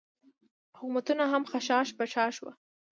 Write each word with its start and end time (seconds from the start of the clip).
حکومتونه 0.75 1.23
هم 1.31 1.43
خشاش 1.51 1.89
بشاش 1.99 2.35
وو. 2.43 2.51